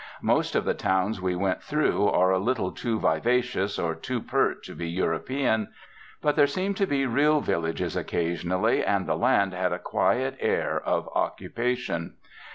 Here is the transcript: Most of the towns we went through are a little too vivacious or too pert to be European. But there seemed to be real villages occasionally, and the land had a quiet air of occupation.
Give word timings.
Most 0.23 0.55
of 0.55 0.65
the 0.65 0.73
towns 0.73 1.21
we 1.21 1.35
went 1.35 1.61
through 1.61 2.07
are 2.07 2.31
a 2.31 2.39
little 2.39 2.71
too 2.71 2.97
vivacious 2.99 3.77
or 3.77 3.93
too 3.93 4.19
pert 4.19 4.63
to 4.63 4.73
be 4.73 4.89
European. 4.89 5.67
But 6.23 6.35
there 6.35 6.47
seemed 6.47 6.75
to 6.77 6.87
be 6.87 7.05
real 7.05 7.39
villages 7.39 7.95
occasionally, 7.95 8.83
and 8.83 9.05
the 9.05 9.13
land 9.15 9.53
had 9.53 9.71
a 9.71 9.77
quiet 9.77 10.37
air 10.39 10.81
of 10.83 11.07
occupation. 11.13 12.15